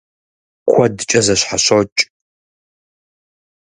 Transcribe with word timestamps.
Куэдкӏэ 0.69 1.19
зэщхьэщокӏ. 1.25 1.99